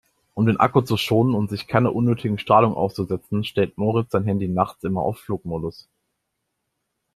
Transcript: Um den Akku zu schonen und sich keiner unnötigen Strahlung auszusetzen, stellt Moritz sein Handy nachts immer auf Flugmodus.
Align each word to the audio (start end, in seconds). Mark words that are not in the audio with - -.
Um 0.33 0.47
den 0.47 0.59
Akku 0.59 0.81
zu 0.81 0.97
schonen 0.97 1.35
und 1.35 1.51
sich 1.51 1.67
keiner 1.67 1.93
unnötigen 1.93 2.39
Strahlung 2.39 2.73
auszusetzen, 2.73 3.43
stellt 3.43 3.77
Moritz 3.77 4.09
sein 4.09 4.23
Handy 4.23 4.47
nachts 4.47 4.83
immer 4.83 5.03
auf 5.03 5.19
Flugmodus. 5.19 5.89